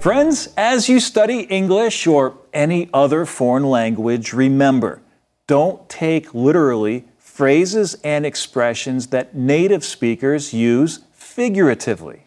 [0.00, 5.02] Friends, as you study English or any other foreign language, remember
[5.46, 12.26] don't take literally phrases and expressions that native speakers use figuratively.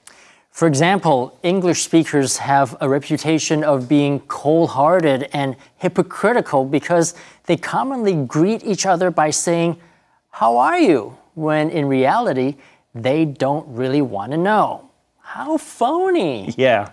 [0.51, 7.15] For example, English speakers have a reputation of being cold hearted and hypocritical because
[7.45, 9.79] they commonly greet each other by saying,
[10.29, 11.17] How are you?
[11.33, 12.55] when in reality,
[12.93, 14.91] they don't really want to know.
[15.19, 16.53] How phony.
[16.57, 16.91] Yeah.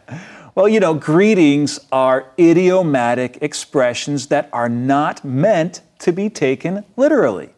[0.56, 7.50] Well, you know, greetings are idiomatic expressions that are not meant to be taken literally.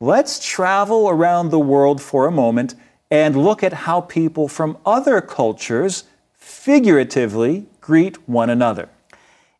[0.00, 2.74] Let's travel around the world for a moment
[3.10, 6.04] and look at how people from other cultures
[6.34, 8.90] figuratively greet one another.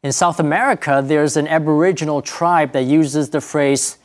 [0.02, 3.97] In South America, there's an Aboriginal tribe that uses the phrase,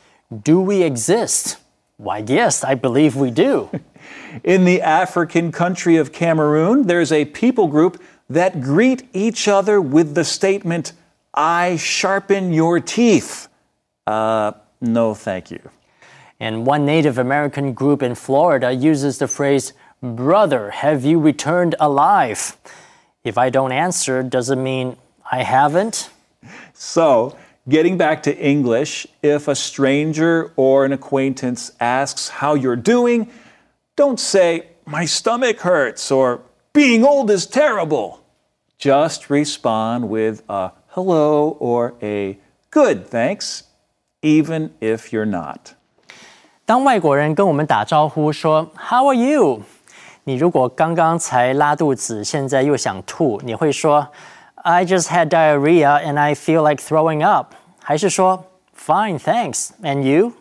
[0.42, 1.58] Do we exist?
[1.98, 3.68] Why, yes, I believe we do.
[4.44, 8.02] In the African country of Cameroon, there's a people group
[8.34, 10.92] that greet each other with the statement,
[11.34, 13.48] I sharpen your teeth.
[14.06, 15.60] Uh, no, thank you.
[16.40, 19.72] And one Native American group in Florida uses the phrase,
[20.02, 22.56] Brother, have you returned alive?
[23.22, 24.96] If I don't answer, does it mean
[25.30, 26.10] I haven't?
[26.74, 27.36] So,
[27.68, 33.30] getting back to English, if a stranger or an acquaintance asks how you're doing,
[33.94, 36.40] don't say, My stomach hurts or
[36.72, 38.21] being old is terrible
[38.81, 42.37] Just respond with a hello or a
[42.69, 43.61] good, thanks,
[44.21, 45.73] even if you're not.
[46.65, 49.61] 当外国人跟我们打招呼说 “How are you”，
[50.25, 54.09] 你如果刚刚才拉肚子，现在又想吐，你会说
[54.55, 58.45] “I just had diarrhea and I feel like throwing up”，还是说
[58.77, 60.33] “Fine, thanks, and you”？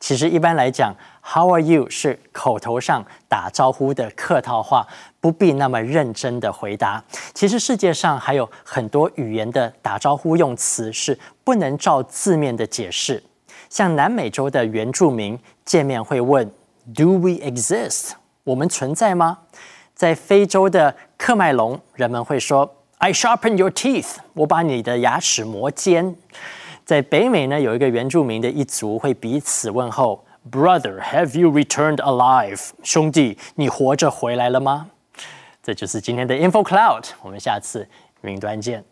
[0.00, 4.86] 其实一般来讲，“How are you” 是口头上打招呼的客套话，
[5.20, 7.02] 不必那么认真的回答。
[7.34, 13.22] 其实世界上还有很多语言的打招呼用词是不能照字面的解释。
[13.68, 16.48] 像南美洲的原住民见面会问
[16.94, 18.12] “Do we exist？”
[18.44, 19.38] 我们存在吗？
[19.94, 26.14] 在非洲的克麦隆，人们会说 “I sharpen your teeth”，我把你的牙齿磨尖。
[26.88, 34.88] 在北美呢，有一个原住民的一族会彼此问候 “Brother, have you returned alive？” 兄弟，你活着回来了吗？
[35.62, 37.86] 这就是今天的 Info Cloud，我们下次
[38.22, 38.82] 云端见。